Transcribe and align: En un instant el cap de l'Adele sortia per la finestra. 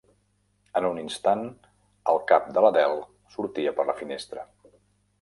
En 0.79 0.87
un 0.89 1.01
instant 1.01 1.43
el 2.15 2.21
cap 2.33 2.49
de 2.57 2.65
l'Adele 2.67 3.07
sortia 3.37 3.79
per 3.81 3.89
la 3.93 4.01
finestra. 4.05 4.51